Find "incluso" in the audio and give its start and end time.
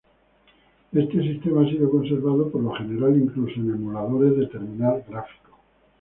3.21-3.59